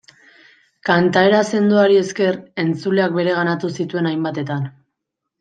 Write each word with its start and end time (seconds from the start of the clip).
Kantaera 0.87 1.41
sendoari 1.57 1.99
esker, 2.05 2.39
entzuleak 2.65 3.15
bereganatu 3.19 3.71
zituen 3.77 4.11
hainbatetan. 4.15 4.67